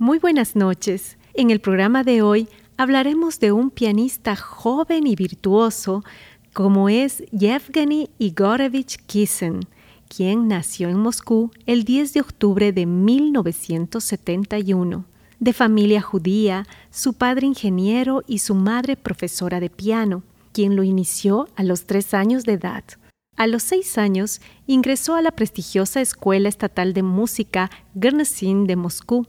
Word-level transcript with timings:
Muy 0.00 0.18
buenas 0.18 0.56
noches. 0.56 1.16
En 1.34 1.50
el 1.50 1.60
programa 1.60 2.02
de 2.04 2.22
hoy 2.22 2.48
hablaremos 2.78 3.38
de 3.38 3.52
un 3.52 3.70
pianista 3.70 4.34
joven 4.34 5.06
y 5.06 5.14
virtuoso 5.14 6.02
como 6.54 6.88
es 6.88 7.22
Yevgeny 7.32 8.08
Igorevich 8.18 8.96
Kissen, 9.04 9.60
quien 10.08 10.48
nació 10.48 10.88
en 10.88 10.96
Moscú 10.96 11.50
el 11.66 11.84
10 11.84 12.14
de 12.14 12.22
octubre 12.22 12.72
de 12.72 12.86
1971. 12.86 15.04
De 15.38 15.52
familia 15.52 16.00
judía, 16.00 16.66
su 16.90 17.12
padre 17.12 17.46
ingeniero 17.46 18.24
y 18.26 18.38
su 18.38 18.54
madre 18.54 18.96
profesora 18.96 19.60
de 19.60 19.68
piano, 19.68 20.22
quien 20.54 20.76
lo 20.76 20.82
inició 20.82 21.46
a 21.56 21.62
los 21.62 21.84
tres 21.84 22.14
años 22.14 22.44
de 22.44 22.54
edad. 22.54 22.84
A 23.36 23.46
los 23.46 23.64
seis 23.64 23.98
años 23.98 24.40
ingresó 24.66 25.14
a 25.14 25.20
la 25.20 25.32
prestigiosa 25.32 26.00
Escuela 26.00 26.48
Estatal 26.48 26.94
de 26.94 27.02
Música 27.02 27.70
Gernsin 27.94 28.66
de 28.66 28.76
Moscú, 28.76 29.26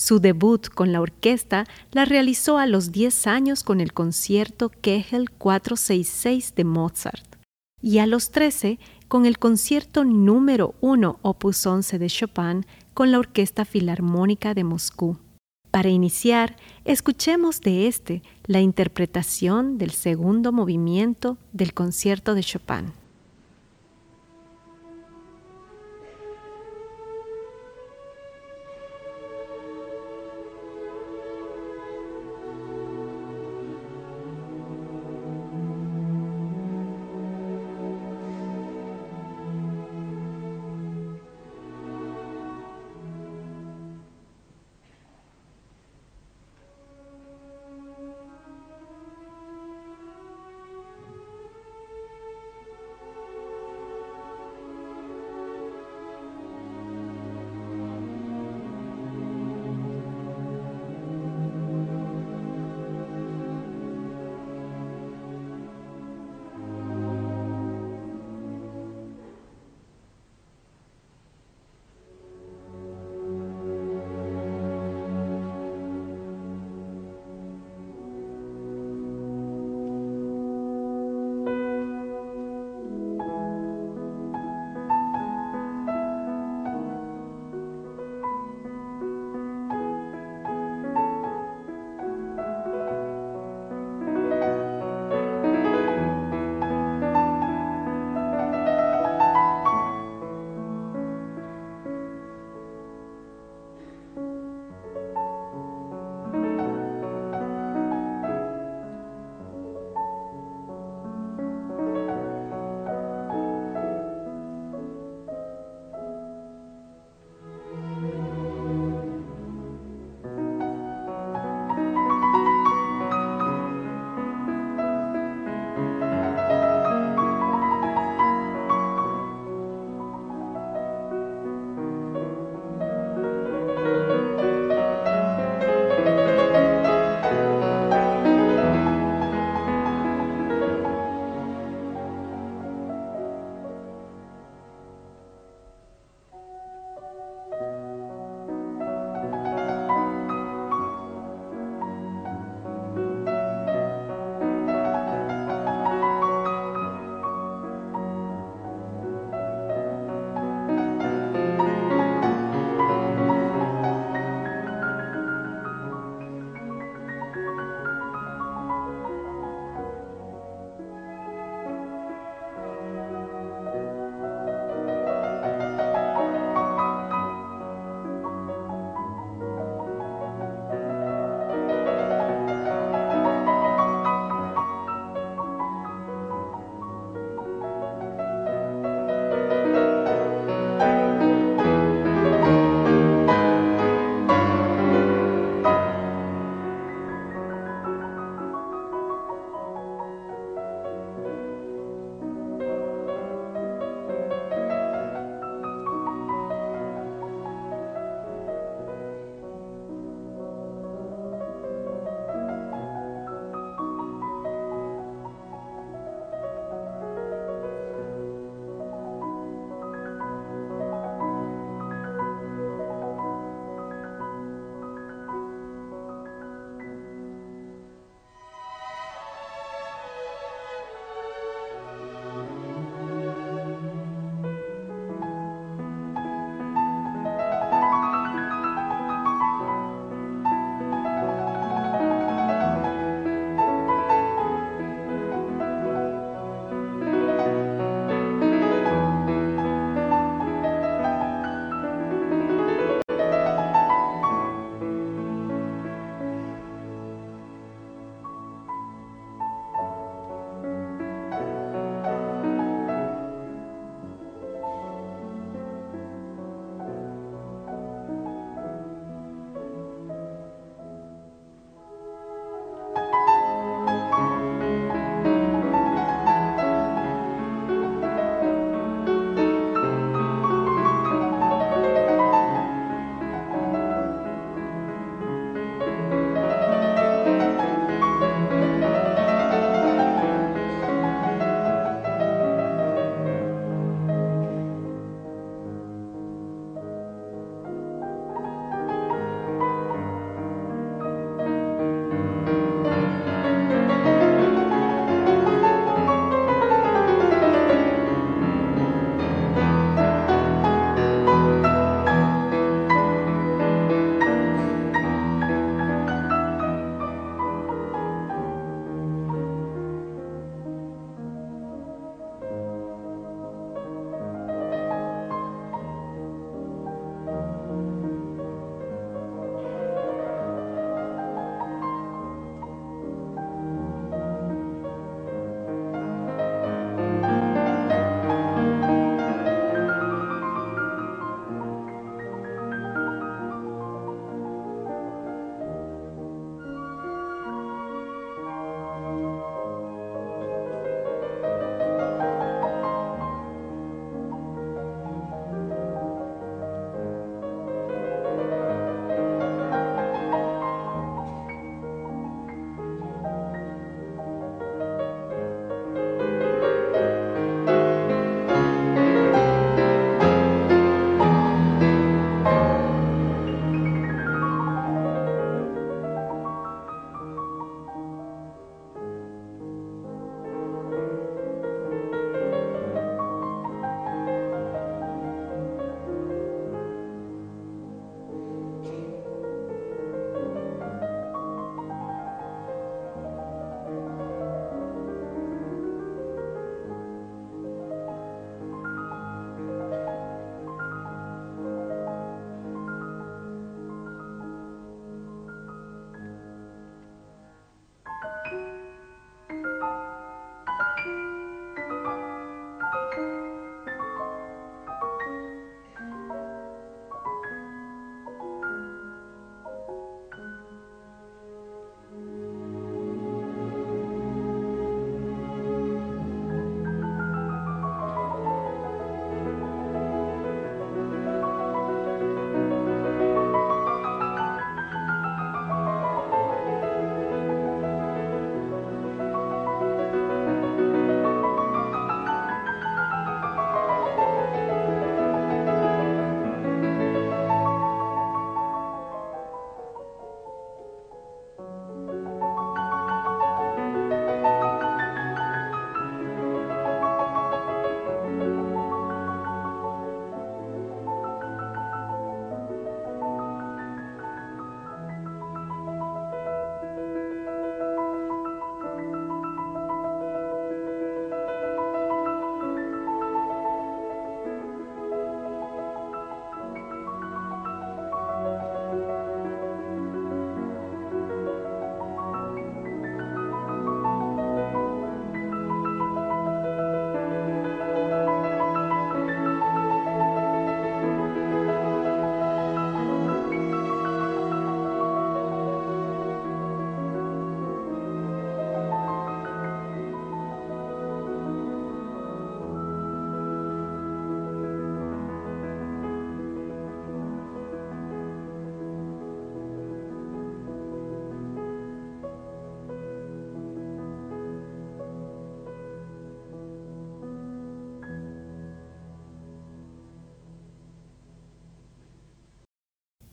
su 0.00 0.18
debut 0.18 0.66
con 0.68 0.92
la 0.92 1.02
orquesta 1.02 1.66
la 1.92 2.06
realizó 2.06 2.56
a 2.56 2.66
los 2.66 2.90
10 2.90 3.26
años 3.26 3.62
con 3.62 3.82
el 3.82 3.92
concierto 3.92 4.70
Kegel 4.70 5.30
466 5.30 6.54
de 6.54 6.64
Mozart 6.64 7.36
y 7.82 7.98
a 7.98 8.06
los 8.06 8.30
13 8.30 8.78
con 9.08 9.26
el 9.26 9.38
concierto 9.38 10.04
número 10.06 10.74
1 10.80 11.18
opus 11.20 11.66
11 11.66 11.98
de 11.98 12.06
Chopin 12.06 12.66
con 12.94 13.12
la 13.12 13.18
Orquesta 13.18 13.66
Filarmónica 13.66 14.54
de 14.54 14.64
Moscú. 14.64 15.18
Para 15.70 15.90
iniciar, 15.90 16.56
escuchemos 16.86 17.60
de 17.60 17.86
este 17.86 18.22
la 18.46 18.62
interpretación 18.62 19.76
del 19.76 19.90
segundo 19.90 20.50
movimiento 20.50 21.36
del 21.52 21.74
concierto 21.74 22.34
de 22.34 22.42
Chopin. 22.42 22.99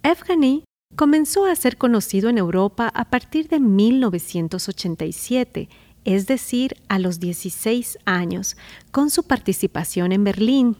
Evgeny 0.07 0.63
comenzó 0.95 1.45
a 1.45 1.53
ser 1.53 1.75
conocido 1.75 2.29
en 2.29 2.37
Europa 2.37 2.89
a 2.95 3.09
partir 3.09 3.49
de 3.49 3.59
1987, 3.59 5.67
es 6.05 6.27
decir, 6.27 6.77
a 6.87 6.97
los 6.97 7.19
16 7.19 7.97
años, 8.05 8.55
con 8.91 9.09
su 9.09 9.23
participación 9.23 10.13
en 10.13 10.23
Berlín. 10.23 10.77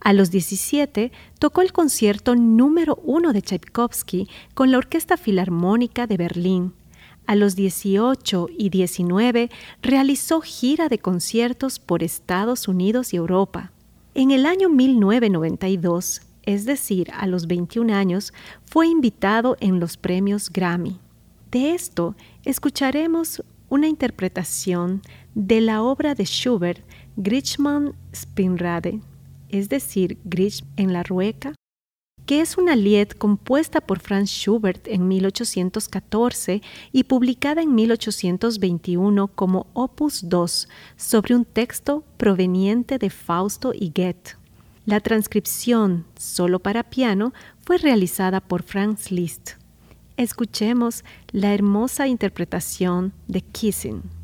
A 0.00 0.12
los 0.12 0.30
17 0.30 1.10
tocó 1.38 1.62
el 1.62 1.72
concierto 1.72 2.36
número 2.36 3.00
uno 3.02 3.32
de 3.32 3.40
Tchaikovsky 3.40 4.28
con 4.52 4.70
la 4.70 4.76
Orquesta 4.76 5.16
Filarmónica 5.16 6.06
de 6.06 6.18
Berlín. 6.18 6.74
A 7.26 7.34
los 7.34 7.56
18 7.56 8.48
y 8.58 8.68
19 8.68 9.50
realizó 9.80 10.42
gira 10.42 10.90
de 10.90 10.98
conciertos 10.98 11.78
por 11.78 12.02
Estados 12.02 12.68
Unidos 12.68 13.14
y 13.14 13.16
Europa. 13.16 13.72
En 14.12 14.32
el 14.32 14.44
año 14.44 14.68
1992, 14.68 16.20
es 16.46 16.64
decir, 16.64 17.10
a 17.12 17.26
los 17.26 17.46
21 17.46 17.94
años, 17.94 18.32
fue 18.64 18.86
invitado 18.86 19.56
en 19.60 19.78
los 19.80 19.96
premios 19.96 20.50
Grammy. 20.50 20.98
De 21.50 21.72
esto 21.72 22.16
escucharemos 22.44 23.42
una 23.68 23.88
interpretación 23.88 25.02
de 25.34 25.60
la 25.60 25.82
obra 25.82 26.14
de 26.14 26.24
Schubert, 26.24 26.82
Griechmann 27.16 27.94
Spinrade, 28.14 29.00
es 29.48 29.68
decir, 29.68 30.18
Grich 30.24 30.64
en 30.76 30.92
la 30.92 31.02
Rueca, 31.02 31.54
que 32.26 32.40
es 32.40 32.58
una 32.58 32.74
lied 32.74 33.10
compuesta 33.10 33.80
por 33.80 34.00
Franz 34.00 34.30
Schubert 34.30 34.88
en 34.88 35.06
1814 35.06 36.60
y 36.92 37.04
publicada 37.04 37.62
en 37.62 37.74
1821 37.74 39.28
como 39.28 39.66
Opus 39.74 40.28
2 40.28 40.68
sobre 40.96 41.36
un 41.36 41.44
texto 41.44 42.04
proveniente 42.16 42.98
de 42.98 43.10
Fausto 43.10 43.72
y 43.72 43.92
Goethe. 43.94 44.45
La 44.86 45.00
transcripción 45.00 46.06
solo 46.16 46.60
para 46.60 46.84
piano 46.84 47.34
fue 47.64 47.76
realizada 47.76 48.40
por 48.40 48.62
Franz 48.62 49.10
Liszt. 49.10 49.54
Escuchemos 50.16 51.04
la 51.32 51.52
hermosa 51.52 52.06
interpretación 52.06 53.12
de 53.26 53.40
Kissing. 53.40 54.15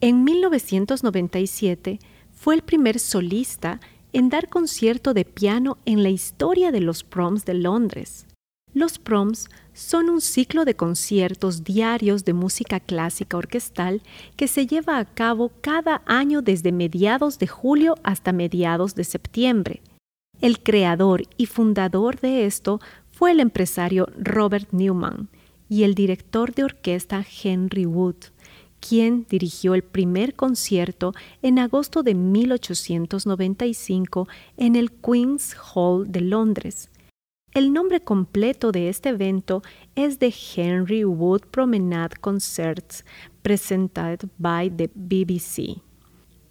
En 0.00 0.22
1997 0.22 1.98
fue 2.30 2.54
el 2.54 2.62
primer 2.62 3.00
solista 3.00 3.80
en 4.12 4.28
dar 4.28 4.48
concierto 4.48 5.12
de 5.12 5.24
piano 5.24 5.78
en 5.86 6.04
la 6.04 6.08
historia 6.08 6.70
de 6.70 6.80
los 6.80 7.02
proms 7.02 7.44
de 7.44 7.54
Londres. 7.54 8.26
Los 8.72 9.00
proms 9.00 9.48
son 9.72 10.08
un 10.08 10.20
ciclo 10.20 10.64
de 10.64 10.76
conciertos 10.76 11.64
diarios 11.64 12.24
de 12.24 12.32
música 12.32 12.78
clásica 12.78 13.36
orquestal 13.36 14.02
que 14.36 14.46
se 14.46 14.68
lleva 14.68 14.98
a 14.98 15.04
cabo 15.04 15.50
cada 15.62 16.02
año 16.06 16.42
desde 16.42 16.70
mediados 16.70 17.40
de 17.40 17.48
julio 17.48 17.96
hasta 18.04 18.32
mediados 18.32 18.94
de 18.94 19.02
septiembre. 19.02 19.82
El 20.40 20.62
creador 20.62 21.24
y 21.36 21.46
fundador 21.46 22.20
de 22.20 22.46
esto 22.46 22.80
fue 23.10 23.32
el 23.32 23.40
empresario 23.40 24.08
Robert 24.16 24.68
Newman 24.70 25.28
y 25.68 25.82
el 25.82 25.96
director 25.96 26.54
de 26.54 26.62
orquesta 26.62 27.26
Henry 27.42 27.84
Wood, 27.84 28.26
quien 28.80 29.26
dirigió 29.28 29.74
el 29.74 29.82
primer 29.82 30.34
concierto 30.34 31.12
en 31.42 31.58
agosto 31.58 32.02
de 32.02 32.14
1895 32.14 34.28
en 34.56 34.76
el 34.76 34.92
Queen's 34.92 35.56
Hall 35.74 36.10
de 36.10 36.20
Londres. 36.20 36.90
El 37.52 37.72
nombre 37.72 38.00
completo 38.00 38.72
de 38.72 38.88
este 38.88 39.08
evento 39.08 39.62
es 39.94 40.18
The 40.18 40.32
Henry 40.54 41.04
Wood 41.04 41.42
Promenade 41.50 42.16
Concerts, 42.20 43.04
presented 43.42 44.28
by 44.38 44.70
the 44.70 44.90
BBC. 44.94 45.80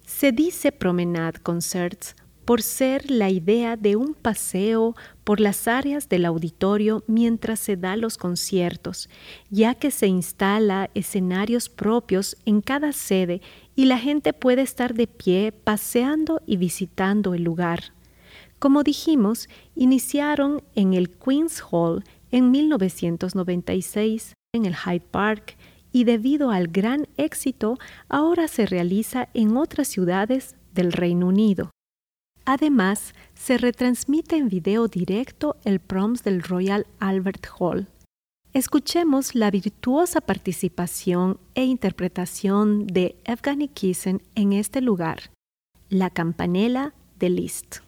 Se 0.04 0.32
dice 0.32 0.72
Promenade 0.72 1.40
Concerts 1.40 2.16
por 2.48 2.62
ser 2.62 3.10
la 3.10 3.28
idea 3.28 3.76
de 3.76 3.96
un 3.96 4.14
paseo 4.14 4.96
por 5.22 5.38
las 5.38 5.68
áreas 5.68 6.08
del 6.08 6.24
auditorio 6.24 7.04
mientras 7.06 7.60
se 7.60 7.76
da 7.76 7.94
los 7.94 8.16
conciertos, 8.16 9.10
ya 9.50 9.74
que 9.74 9.90
se 9.90 10.06
instala 10.06 10.88
escenarios 10.94 11.68
propios 11.68 12.38
en 12.46 12.62
cada 12.62 12.94
sede 12.94 13.42
y 13.76 13.84
la 13.84 13.98
gente 13.98 14.32
puede 14.32 14.62
estar 14.62 14.94
de 14.94 15.06
pie 15.06 15.52
paseando 15.52 16.40
y 16.46 16.56
visitando 16.56 17.34
el 17.34 17.42
lugar. 17.42 17.92
Como 18.58 18.82
dijimos, 18.82 19.50
iniciaron 19.76 20.62
en 20.74 20.94
el 20.94 21.10
Queen's 21.10 21.62
Hall 21.70 22.02
en 22.30 22.50
1996 22.50 24.32
en 24.54 24.64
el 24.64 24.74
Hyde 24.74 25.04
Park 25.10 25.58
y 25.92 26.04
debido 26.04 26.50
al 26.50 26.68
gran 26.68 27.08
éxito 27.18 27.76
ahora 28.08 28.48
se 28.48 28.64
realiza 28.64 29.28
en 29.34 29.58
otras 29.58 29.88
ciudades 29.88 30.56
del 30.72 30.92
Reino 30.92 31.26
Unido. 31.26 31.72
Además, 32.50 33.12
se 33.34 33.58
retransmite 33.58 34.38
en 34.38 34.48
video 34.48 34.88
directo 34.88 35.56
el 35.64 35.80
proms 35.80 36.24
del 36.24 36.42
Royal 36.42 36.86
Albert 36.98 37.46
Hall. 37.58 37.88
Escuchemos 38.54 39.34
la 39.34 39.50
virtuosa 39.50 40.22
participación 40.22 41.38
e 41.54 41.64
interpretación 41.64 42.86
de 42.86 43.16
Evgeny 43.26 43.68
Kissen 43.68 44.22
en 44.34 44.54
este 44.54 44.80
lugar, 44.80 45.30
la 45.90 46.08
campanela 46.08 46.94
de 47.18 47.28
Liszt. 47.28 47.80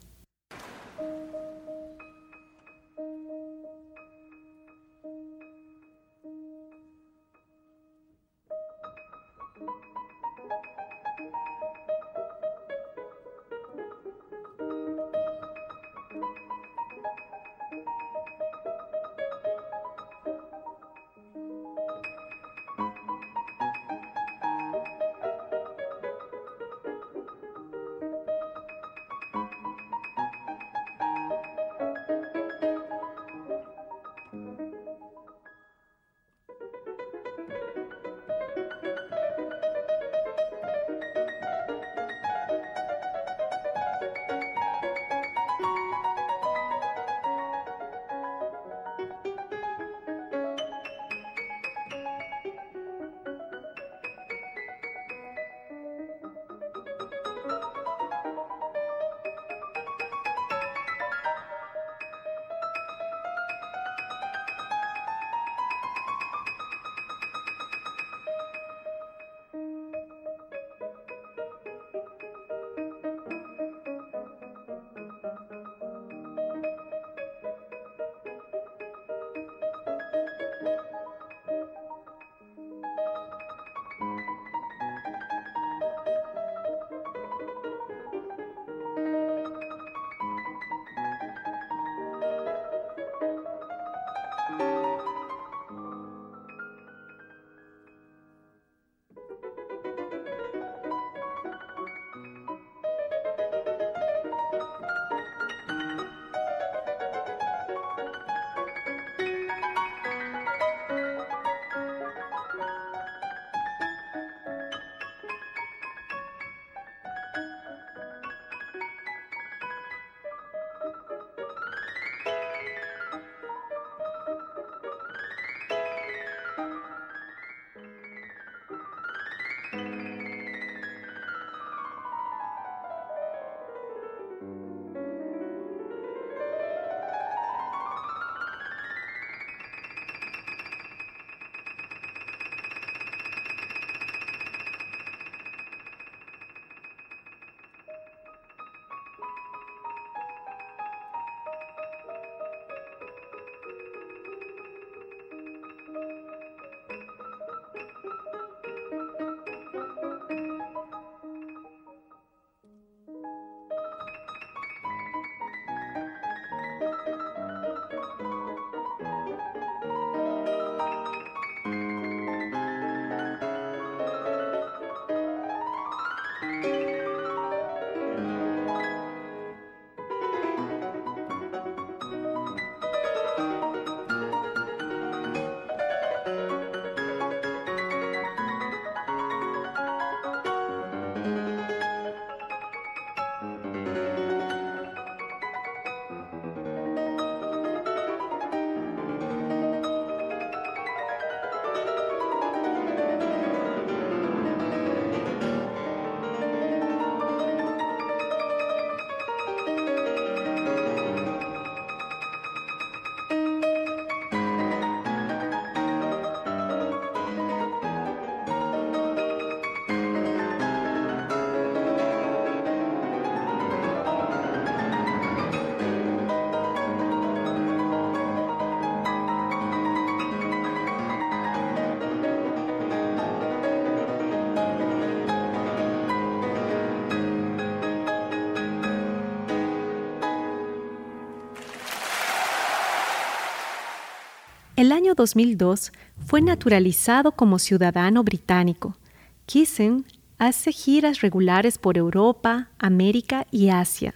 El 244.80 244.92
año 244.92 245.14
2002 245.14 245.92
fue 246.24 246.40
naturalizado 246.40 247.32
como 247.32 247.58
ciudadano 247.58 248.24
británico. 248.24 248.96
Kissen 249.44 250.06
hace 250.38 250.72
giras 250.72 251.20
regulares 251.20 251.76
por 251.76 251.98
Europa, 251.98 252.70
América 252.78 253.46
y 253.50 253.68
Asia. 253.68 254.14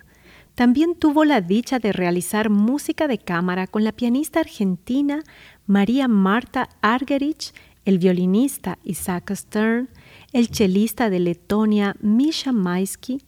También 0.55 0.95
tuvo 0.95 1.27
la 1.27 1.43
dicha 1.43 1.79
de 1.81 1.93
realizar 1.93 2.49
música 2.49 3.09
de 3.09 3.19
cámara 3.19 3.67
con 3.67 3.85
la 3.85 3.93
pianista 3.93 4.41
argentina 4.41 5.23
María 5.67 6.09
Marta 6.09 6.71
Argerich, 6.81 7.53
el 7.85 7.99
violinista 7.99 8.79
Isaac 8.85 9.35
Stern, 9.35 9.91
el 10.33 10.49
chelista 10.49 11.11
de 11.11 11.21
Letonia 11.21 11.95
Misha 12.01 12.53
Maisky, 12.53 13.21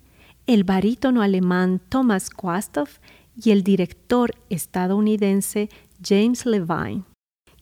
el 0.47 0.65
barítono 0.65 1.21
alemán 1.21 1.83
Thomas 1.91 2.31
Kwastov 2.31 2.89
y 3.37 3.51
el 3.51 3.63
director 3.63 4.31
estadounidense 4.49 5.69
James 6.03 6.47
Levine 6.47 7.05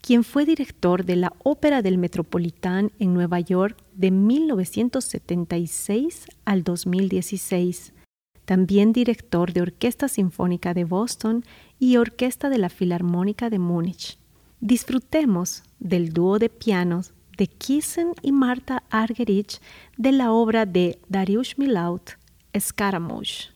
quien 0.04 0.22
fue 0.22 0.44
director 0.44 1.06
de 1.06 1.16
la 1.16 1.32
Ópera 1.44 1.80
del 1.80 1.96
Metropolitán 1.96 2.92
en 2.98 3.14
Nueva 3.14 3.40
York 3.40 3.78
de 3.94 4.10
1976 4.10 6.26
al 6.44 6.62
2016. 6.62 7.94
También 8.44 8.92
director 8.92 9.54
de 9.54 9.62
Orquesta 9.62 10.08
Sinfónica 10.08 10.74
de 10.74 10.84
Boston 10.84 11.42
y 11.78 11.96
Orquesta 11.96 12.50
de 12.50 12.58
la 12.58 12.68
Filarmónica 12.68 13.48
de 13.48 13.58
Múnich. 13.58 14.18
Disfrutemos 14.60 15.62
del 15.78 16.12
dúo 16.12 16.38
de 16.38 16.50
pianos 16.50 17.14
de 17.38 17.46
Kissen 17.46 18.12
y 18.20 18.32
Marta 18.32 18.82
Argerich 18.90 19.58
de 19.96 20.12
la 20.12 20.32
obra 20.32 20.66
de 20.66 20.98
Dariush 21.08 21.54
Milaut, 21.56 22.10
Scaramouche. 22.54 23.54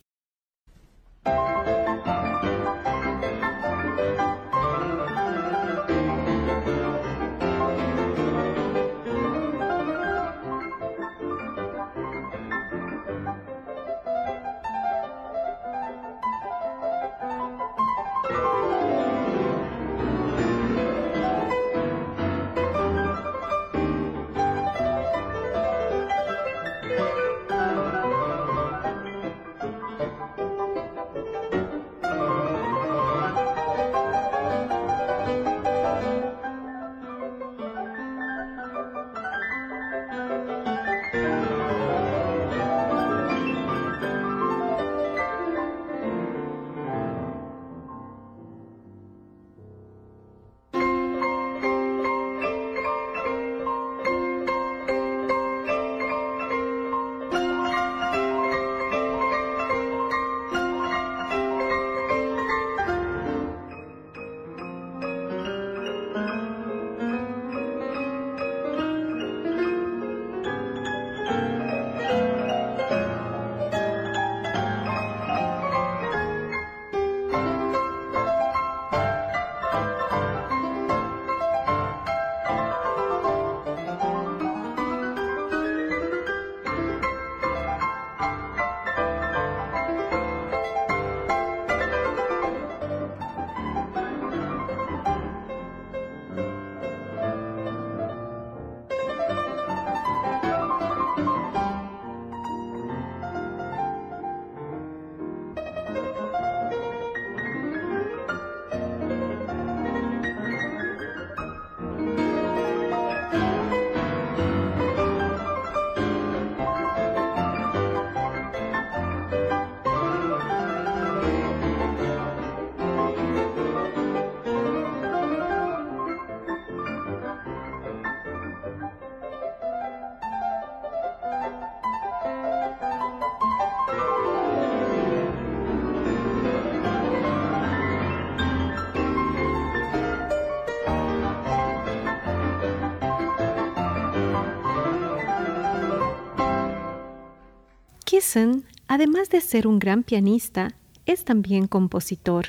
Además 148.88 149.30
de 149.30 149.40
ser 149.40 149.66
un 149.66 149.78
gran 149.78 150.02
pianista, 150.02 150.74
es 151.06 151.24
también 151.24 151.66
compositor, 151.66 152.48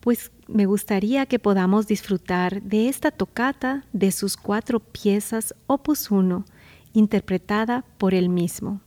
pues 0.00 0.32
me 0.48 0.66
gustaría 0.66 1.26
que 1.26 1.38
podamos 1.38 1.86
disfrutar 1.86 2.62
de 2.62 2.88
esta 2.88 3.10
tocata 3.10 3.84
de 3.92 4.10
sus 4.10 4.36
cuatro 4.36 4.80
piezas 4.80 5.54
opus 5.66 6.10
1, 6.10 6.44
interpretada 6.94 7.84
por 7.98 8.14
él 8.14 8.28
mismo. 8.28 8.80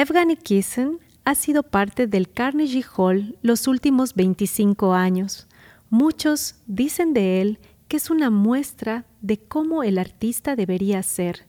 Evgeny 0.00 0.38
Kissen 0.38 0.98
ha 1.26 1.34
sido 1.34 1.62
parte 1.62 2.06
del 2.06 2.32
Carnegie 2.32 2.86
Hall 2.96 3.36
los 3.42 3.66
últimos 3.66 4.14
25 4.14 4.94
años. 4.94 5.46
Muchos 5.90 6.54
dicen 6.66 7.12
de 7.12 7.42
él 7.42 7.58
que 7.86 7.98
es 7.98 8.08
una 8.08 8.30
muestra 8.30 9.04
de 9.20 9.36
cómo 9.36 9.82
el 9.82 9.98
artista 9.98 10.56
debería 10.56 11.02
ser, 11.02 11.44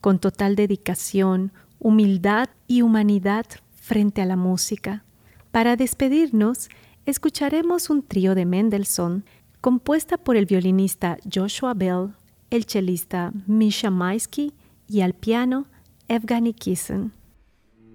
con 0.00 0.18
total 0.18 0.56
dedicación, 0.56 1.52
humildad 1.78 2.48
y 2.66 2.82
humanidad 2.82 3.46
frente 3.76 4.20
a 4.20 4.26
la 4.26 4.34
música. 4.34 5.04
Para 5.52 5.76
despedirnos, 5.76 6.70
escucharemos 7.06 7.88
un 7.88 8.02
trío 8.02 8.34
de 8.34 8.46
Mendelssohn 8.46 9.24
compuesta 9.60 10.16
por 10.16 10.34
el 10.34 10.46
violinista 10.46 11.18
Joshua 11.32 11.72
Bell, 11.74 12.14
el 12.50 12.66
chelista 12.66 13.32
Misha 13.46 13.90
Maisky 13.90 14.54
y 14.88 15.02
al 15.02 15.14
piano 15.14 15.66
Evgeny 16.08 16.52
Kissen. 16.52 17.21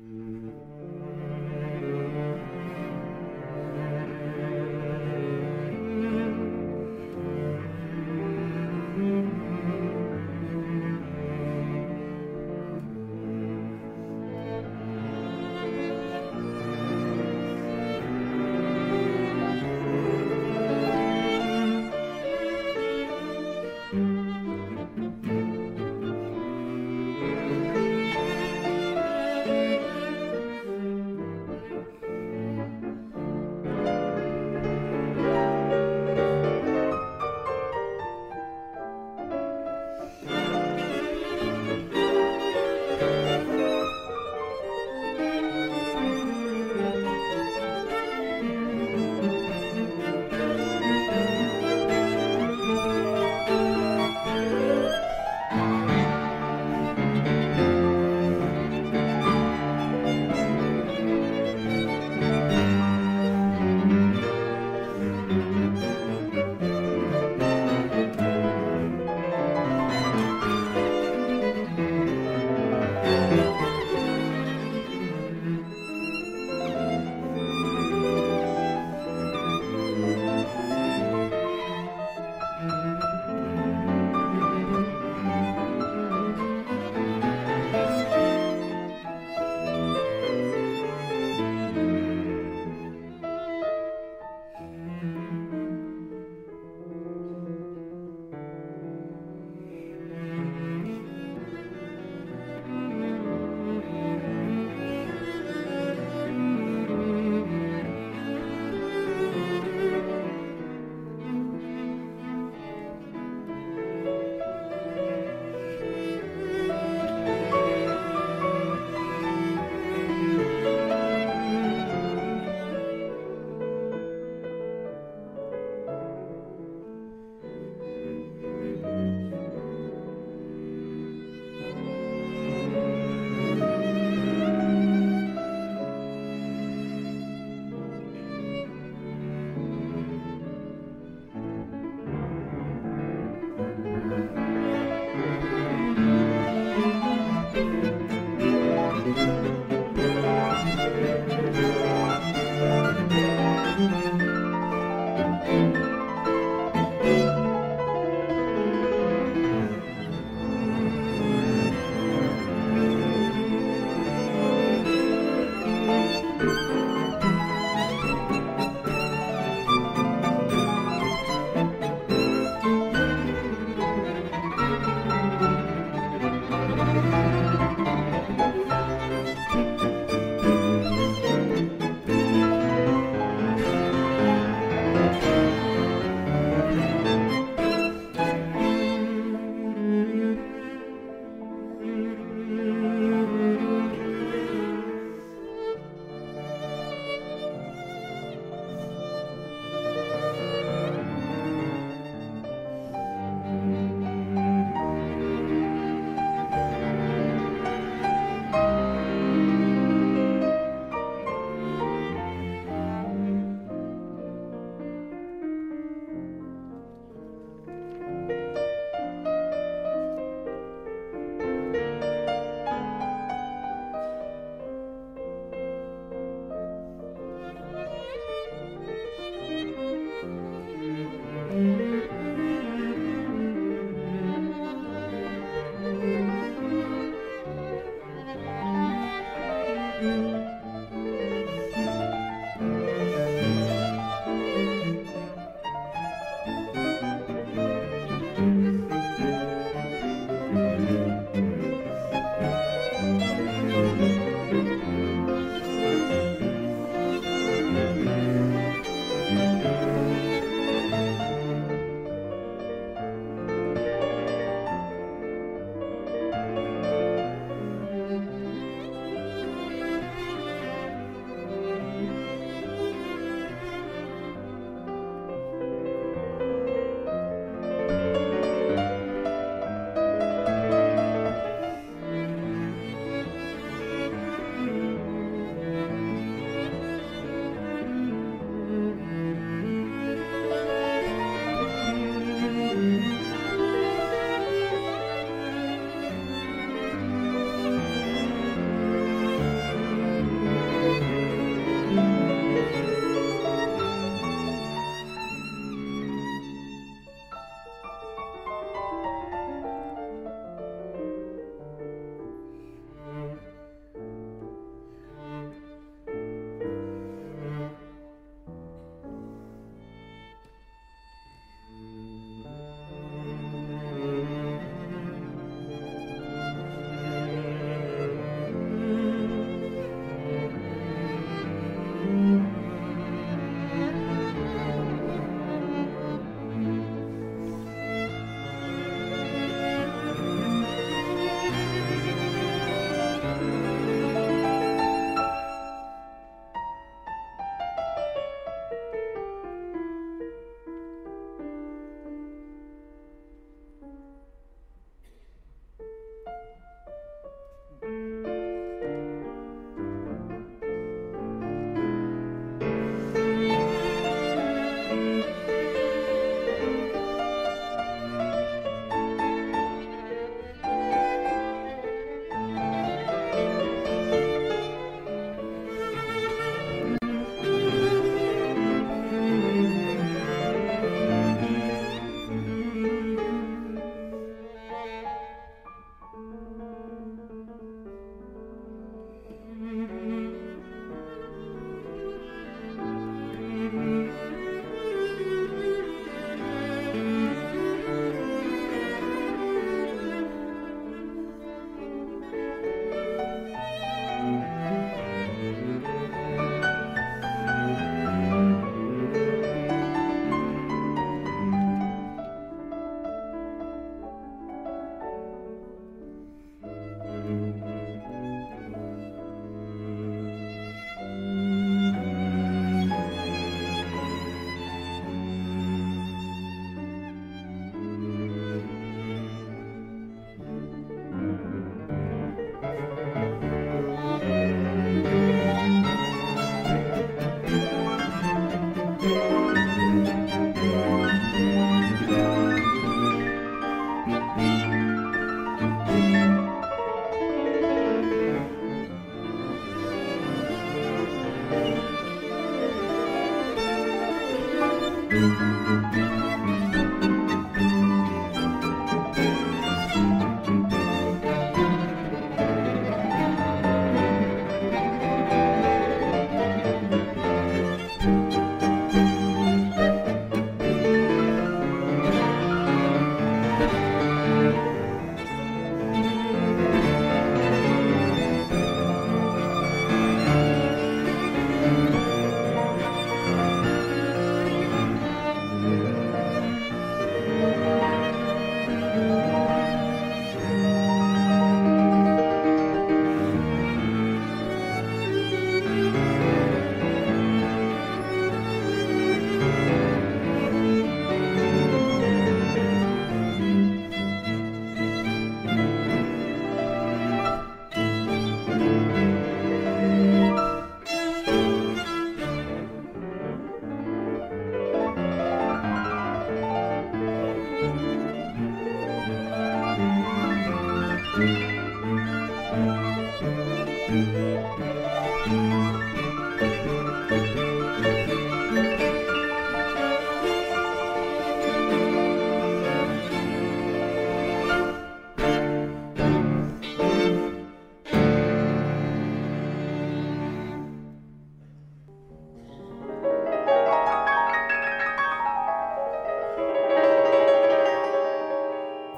Mm-hmm. 0.08 0.57